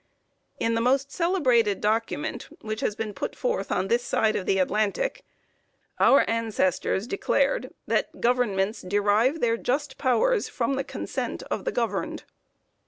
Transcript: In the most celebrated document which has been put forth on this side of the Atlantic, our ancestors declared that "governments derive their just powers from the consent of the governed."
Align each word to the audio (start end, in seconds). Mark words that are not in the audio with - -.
In 0.59 0.73
the 0.73 0.81
most 0.81 1.11
celebrated 1.11 1.79
document 1.79 2.49
which 2.61 2.81
has 2.81 2.95
been 2.95 3.13
put 3.13 3.35
forth 3.35 3.71
on 3.71 3.87
this 3.87 4.03
side 4.03 4.35
of 4.35 4.47
the 4.47 4.57
Atlantic, 4.57 5.23
our 5.99 6.27
ancestors 6.27 7.05
declared 7.05 7.71
that 7.85 8.19
"governments 8.19 8.81
derive 8.81 9.41
their 9.41 9.57
just 9.57 9.99
powers 9.99 10.49
from 10.49 10.73
the 10.73 10.83
consent 10.83 11.43
of 11.51 11.65
the 11.65 11.71
governed." 11.71 12.23